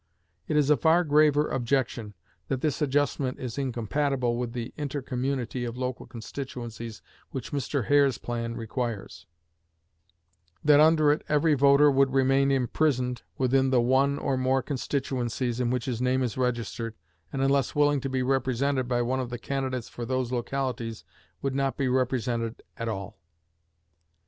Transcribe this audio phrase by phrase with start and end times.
[0.47, 2.15] It is a far graver objection,
[2.47, 7.85] that this adjustment is incompatible with the intercommunity of local constituencies which Mr.
[7.85, 9.27] Hare's plan requires;
[10.63, 15.69] that under it every voter would remain imprisoned within the one or more constituencies in
[15.69, 16.95] which his name is registered,
[17.31, 21.03] and, unless willing to be represented by one of the candidates for those localities,
[21.43, 23.19] would not be represented at all.